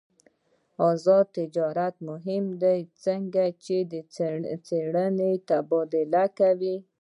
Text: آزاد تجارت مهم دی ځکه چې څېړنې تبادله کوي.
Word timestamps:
آزاد 0.91 1.25
تجارت 1.37 1.95
مهم 2.09 2.45
دی 2.63 2.79
ځکه 3.03 3.43
چې 3.65 3.75
څېړنې 4.67 5.31
تبادله 5.49 6.25
کوي. 6.39 6.75